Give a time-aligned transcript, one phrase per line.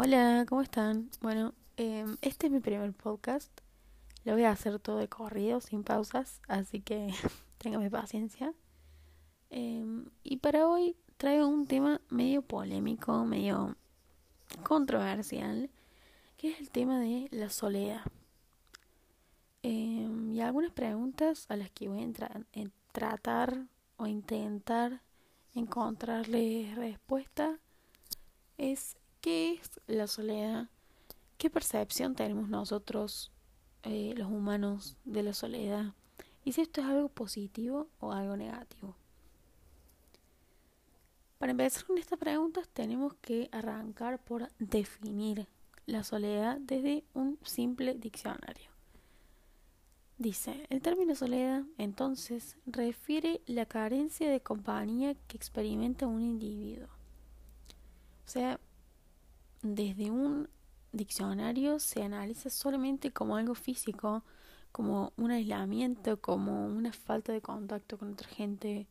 [0.00, 1.10] Hola, ¿cómo están?
[1.20, 3.50] Bueno, em, este es mi primer podcast.
[4.22, 7.08] Lo voy a hacer todo de corrido, sin pausas, así que
[7.58, 8.54] téngame paciencia.
[9.50, 13.76] Em, y para hoy traigo un tema medio polémico, medio
[14.62, 15.68] controversial,
[16.36, 18.02] que es el tema de la soledad.
[19.64, 25.02] Em, y algunas preguntas a las que voy a tratar o intentar
[25.56, 27.58] encontrarle respuesta
[28.58, 30.68] es ¿qué es la soledad?
[31.36, 33.30] ¿Qué percepción tenemos nosotros,
[33.82, 35.94] eh, los humanos, de la soledad?
[36.44, 38.96] Y si esto es algo positivo o algo negativo.
[41.38, 45.46] Para empezar con estas preguntas tenemos que arrancar por definir
[45.86, 48.68] la soledad desde un simple diccionario.
[50.18, 56.88] Dice, el término soledad entonces refiere la carencia de compañía que experimenta un individuo.
[58.26, 58.58] O sea,
[59.62, 60.48] desde un
[60.92, 64.22] diccionario se analiza solamente como algo físico,
[64.72, 68.86] como un aislamiento, como una falta de contacto con otra gente.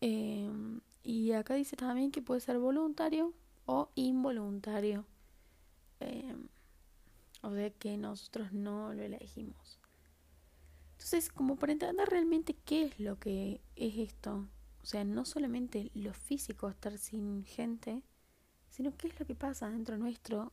[0.00, 3.32] Em, y acá dice también que puede ser voluntario
[3.66, 5.04] o involuntario.
[6.00, 6.48] Em,
[7.42, 9.78] o sea que nosotros no lo elegimos.
[10.92, 14.48] Entonces, como para entender realmente qué es lo que es esto,
[14.82, 18.02] o sea, no solamente lo físico, estar sin gente,
[18.78, 20.52] sino qué es lo que pasa dentro nuestro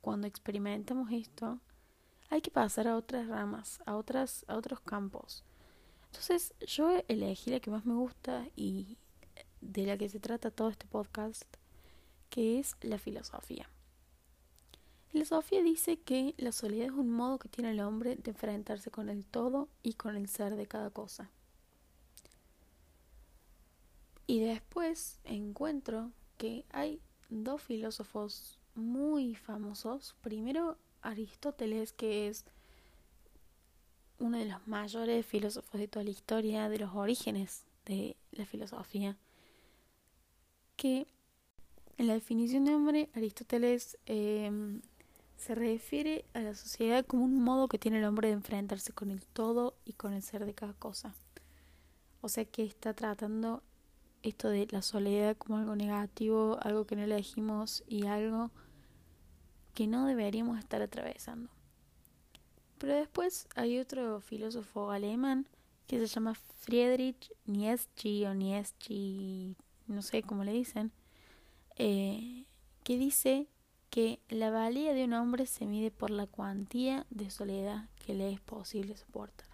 [0.00, 1.60] cuando experimentamos esto,
[2.30, 5.44] hay que pasar a otras ramas, a otras, a otros campos.
[6.06, 8.96] Entonces, yo elegí la que más me gusta y
[9.60, 11.44] de la que se trata todo este podcast,
[12.30, 13.68] que es la filosofía.
[15.08, 18.90] La filosofía dice que la soledad es un modo que tiene el hombre de enfrentarse
[18.90, 21.30] con el todo y con el ser de cada cosa.
[24.26, 30.14] Y después encuentro que hay dos filósofos muy famosos.
[30.20, 32.44] Primero Aristóteles, que es
[34.18, 39.16] uno de los mayores filósofos de toda la historia, de los orígenes de la filosofía,
[40.76, 41.06] que
[41.96, 44.80] en la definición de hombre, Aristóteles eh,
[45.36, 49.10] se refiere a la sociedad como un modo que tiene el hombre de enfrentarse con
[49.10, 51.14] el todo y con el ser de cada cosa.
[52.20, 53.62] O sea que está tratando
[54.22, 58.50] esto de la soledad como algo negativo, algo que no elegimos y algo
[59.74, 61.50] que no deberíamos estar atravesando.
[62.78, 65.46] Pero después hay otro filósofo alemán
[65.86, 69.54] que se llama Friedrich Nietzsche o Nietzsche,
[69.86, 70.92] no sé cómo le dicen,
[71.76, 72.44] eh,
[72.84, 73.48] que dice
[73.90, 78.30] que la valía de un hombre se mide por la cuantía de soledad que le
[78.30, 79.48] es posible soportar.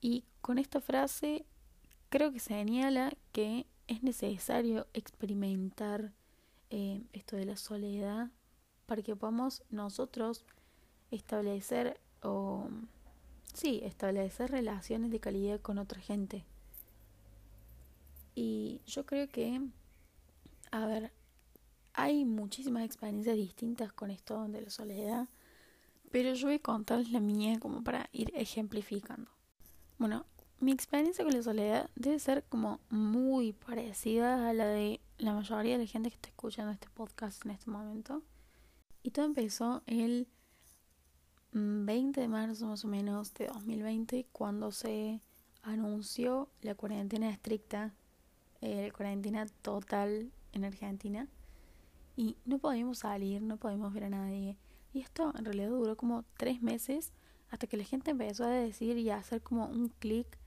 [0.00, 1.46] Y con esta frase
[2.14, 6.12] creo que señala que es necesario experimentar
[6.70, 8.30] eh, esto de la soledad
[8.86, 10.44] para que podamos nosotros
[11.10, 12.68] establecer o
[13.52, 16.44] sí, establecer relaciones de calidad con otra gente.
[18.36, 19.60] Y yo creo que,
[20.70, 21.10] a ver,
[21.94, 25.28] hay muchísimas experiencias distintas con esto de la soledad,
[26.12, 29.32] pero yo voy a contarles la mía como para ir ejemplificando.
[29.98, 30.26] Bueno,
[30.60, 35.78] mi experiencia con la soledad debe ser como muy parecida a la de la mayoría
[35.78, 38.22] de la gente que está escuchando este podcast en este momento.
[39.02, 40.26] Y todo empezó el
[41.52, 45.20] 20 de marzo más o menos de 2020 cuando se
[45.62, 47.94] anunció la cuarentena estricta,
[48.60, 51.28] eh, la cuarentena total en Argentina
[52.16, 54.56] y no podíamos salir, no podíamos ver a nadie.
[54.92, 57.12] Y esto en realidad duró como tres meses
[57.50, 60.38] hasta que la gente empezó a decir y a hacer como un clic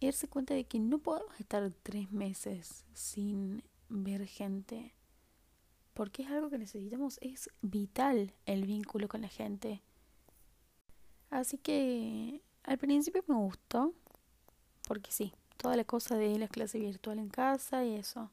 [0.00, 4.94] y cuenta de que no podemos estar tres meses sin ver gente.
[5.94, 9.80] Porque es algo que necesitamos, es vital el vínculo con la gente.
[11.30, 13.94] Así que al principio me gustó,
[14.86, 18.30] porque sí, toda la cosa de la clase virtual en casa y eso.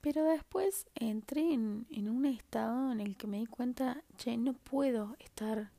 [0.00, 4.54] Pero después entré en, en un estado en el que me di cuenta, che, no
[4.54, 5.72] puedo estar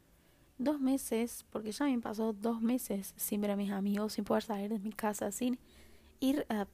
[0.63, 4.43] dos meses, porque ya me pasó dos meses sin ver a mis amigos, sin poder
[4.43, 5.57] salir de mi casa, sin
[6.19, 6.67] ir a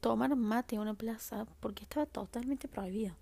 [0.00, 3.16] tomar mate a una plaza, porque estaba totalmente prohibido.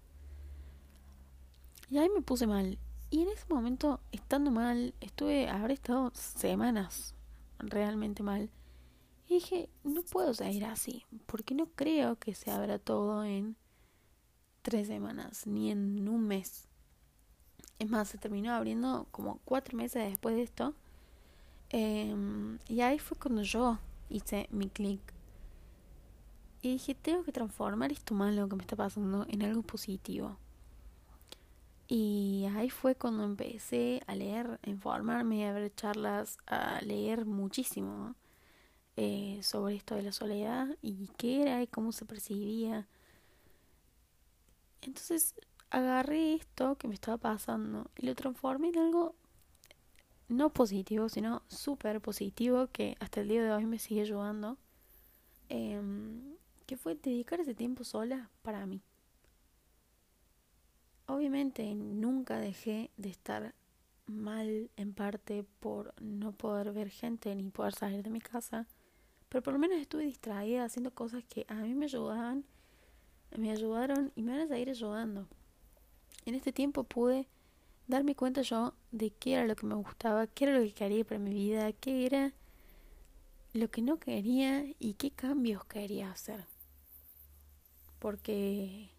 [1.91, 2.79] Y ahí me puse mal.
[3.11, 7.15] Y en ese momento, estando mal, estuve, habré estado semanas
[7.59, 8.51] realmente mal.
[9.29, 13.57] Y dije, no puedo seguir así, porque no creo que se abra todo en
[14.63, 16.68] tres semanas, ni en un mes.
[17.79, 20.75] Es más, se terminó abriendo como cuatro meses después de esto.
[21.71, 23.79] Em, y ahí fue cuando yo
[24.11, 25.01] hice mi clic.
[26.63, 30.37] Y dije, tengo que transformar esto malo que me está pasando en algo positivo.
[31.89, 38.15] Y ahí fue cuando empecé a leer, a informarme, a ver charlas, a leer muchísimo
[38.97, 42.87] eh, sobre esto de la soledad y qué era y cómo se percibía.
[44.83, 45.35] Entonces
[45.71, 49.15] agarré esto que me estaba pasando y lo transformé en algo
[50.29, 54.59] no positivo, sino súper positivo que hasta el día de hoy me sigue ayudando.
[55.49, 56.37] Em,
[56.67, 58.83] que fue dedicar ese tiempo sola para mí.
[61.07, 63.55] Obviamente nunca dejé de estar
[64.05, 68.67] mal en parte por no poder ver gente ni poder salir de mi casa,
[69.31, 72.45] pero por lo menos estuve distraída haciendo cosas que a mí me ayudaban,
[73.35, 75.27] me ayudaron y me van a seguir ayudando.
[76.25, 77.29] En este tiempo pude
[77.87, 81.05] darme cuenta yo de qué era lo que me gustaba, qué era lo que quería
[81.05, 82.33] para mi vida, qué era
[83.53, 86.45] lo que no quería y qué cambios quería hacer.
[87.99, 88.91] Porque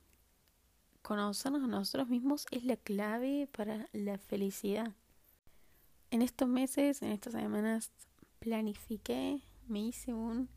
[1.01, 4.93] conocernos a nosotros mismos es la clave para la felicidad.
[6.11, 7.91] En estos meses, en estas semanas,
[8.39, 10.49] planifiqué, me hice un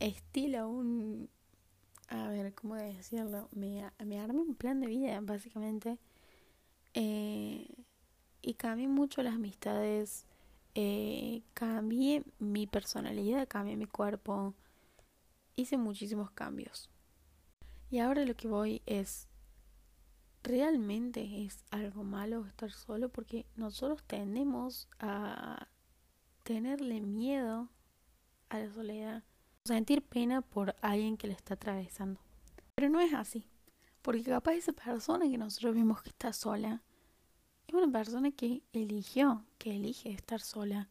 [0.00, 1.30] estilo, un...
[2.08, 3.48] A ver, ¿cómo decirlo?
[3.52, 5.98] Me, me armé un plan de vida, básicamente.
[6.94, 7.66] Eh,
[8.42, 10.26] y cambié mucho las amistades,
[10.74, 14.54] eh, cambié mi personalidad, cambié mi cuerpo,
[15.56, 16.90] hice muchísimos cambios.
[17.90, 19.28] Y ahora lo que voy es
[20.42, 25.68] realmente es algo malo estar solo porque nosotros tendemos a
[26.42, 27.68] tenerle miedo
[28.48, 29.22] a la soledad,
[29.64, 32.20] sentir pena por alguien que le está atravesando.
[32.74, 33.46] Pero no es así,
[34.02, 36.82] porque capaz esa persona que nosotros vemos que está sola
[37.68, 40.88] es una persona que eligió, que elige estar sola.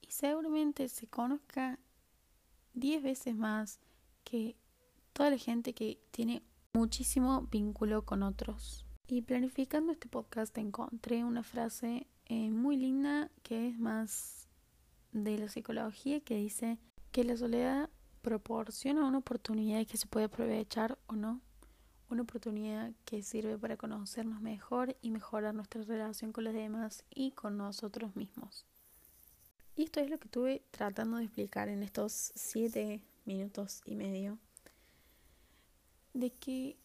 [0.00, 1.78] Y seguramente se conozca
[2.72, 3.78] diez veces más
[4.24, 4.56] que
[5.12, 8.86] toda la gente que tiene muchísimo vínculo con otros.
[9.06, 14.48] Y planificando este podcast encontré una frase eh, muy linda que es más
[15.12, 16.78] de la psicología que dice
[17.16, 17.88] que la soledad
[18.20, 21.40] proporciona una oportunidad que se puede aprovechar o no,
[22.10, 27.30] una oportunidad que sirve para conocernos mejor y mejorar nuestra relación con los demás y
[27.30, 28.66] con nosotros mismos.
[29.76, 34.38] Y esto es lo que estuve tratando de explicar en estos siete minutos y medio.
[36.12, 36.76] De que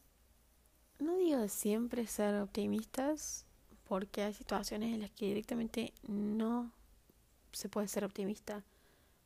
[0.97, 3.45] no digo de siempre ser optimistas,
[3.83, 6.71] porque hay situaciones en las que directamente no
[7.51, 8.63] se puede ser optimista,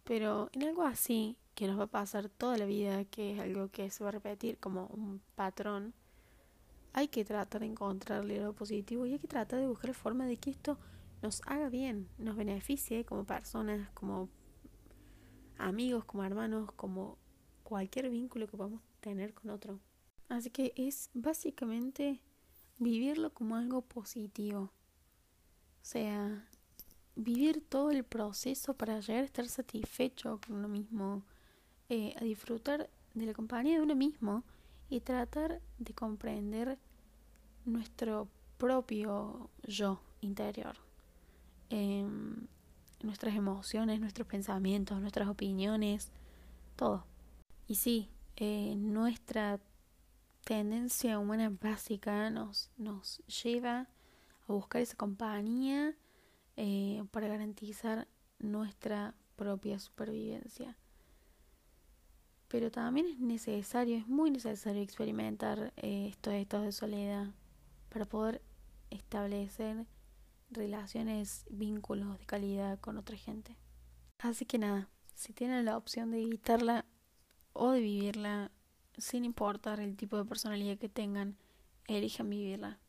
[0.06, 3.70] pero en algo así que nos va a pasar toda la vida, que es algo
[3.70, 5.94] que se va a repetir como un patrón,
[6.94, 10.38] hay que tratar de encontrarle lo positivo y hay que tratar de buscar forma de
[10.38, 10.78] que esto
[11.22, 14.30] nos haga bien, nos beneficie como personas, como
[15.58, 17.18] amigos, como hermanos, como
[17.64, 19.80] cualquier vínculo que podamos tener con otro.
[20.30, 22.22] Así que es básicamente
[22.80, 24.72] vivirlo como algo positivo.
[25.82, 26.48] O sea,
[27.16, 31.24] vivir todo el proceso para llegar a estar satisfecho con uno mismo,
[31.90, 34.44] eh, a disfrutar de la compañía de uno mismo
[34.90, 36.78] y tratar de comprender
[37.66, 38.28] nuestro
[38.58, 40.76] propio yo interior,
[41.70, 42.48] em,
[43.02, 46.12] nuestras emociones, nuestros pensamientos, nuestras opiniones,
[46.76, 47.06] todo.
[47.68, 49.60] Y sí, eh, nuestra
[50.44, 53.88] tendencia humana básica nos, nos lleva
[54.48, 55.96] a buscar esa compañía
[56.58, 58.08] eh, para garantizar
[58.40, 60.78] nuestra propia supervivencia.
[62.48, 67.28] Pero también es necesario, es muy necesario experimentar eh, estos estados de soledad
[67.90, 68.42] para poder
[68.90, 69.86] establecer
[70.50, 73.58] relaciones, vínculos de calidad con otra gente.
[74.20, 76.86] Así que nada, si tienen la opción de evitarla
[77.54, 78.52] o de vivirla,
[78.98, 81.38] sin importar el tipo de personalidad que tengan,
[81.88, 82.80] elijan vivirla.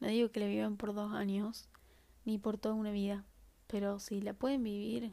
[0.00, 1.68] No digo que la vivan por dos años,
[2.24, 3.24] ni por toda una vida,
[3.66, 5.12] pero si la pueden vivir,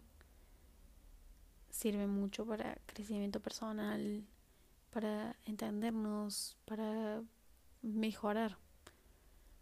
[1.69, 4.25] sirve mucho para crecimiento personal,
[4.91, 7.21] para entendernos, para
[7.81, 8.57] mejorar.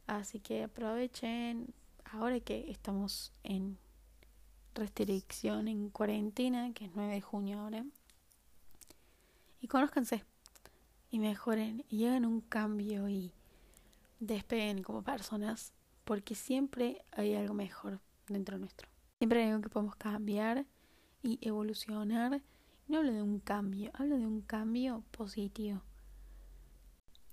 [0.08, 1.74] Así que aprovechen
[2.06, 3.78] ahora que estamos en
[4.74, 7.86] restricción, en cuarentena, que es 9 de junio ahora,
[9.60, 10.24] y conózcanse
[11.10, 13.32] y mejoren y hagan un cambio y
[14.20, 15.74] despeguen como personas
[16.08, 18.00] porque siempre hay algo mejor
[18.30, 18.88] dentro nuestro.
[19.18, 20.66] Siempre hay algo que podemos cambiar
[21.22, 22.42] y evolucionar.
[22.88, 25.82] No hablo de un cambio, hablo de un cambio positivo.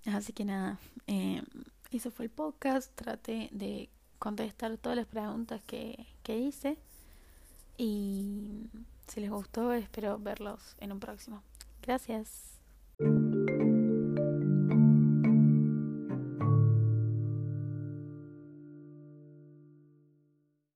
[0.06, 1.44] Así que nada, eh,
[1.92, 2.92] ese fue el podcast.
[2.96, 6.76] Traté de contestar todas las preguntas que, que hice.
[7.78, 8.66] Y
[9.06, 11.44] Si les gustó, espero verlos en un próximo.
[11.80, 12.53] Gracias.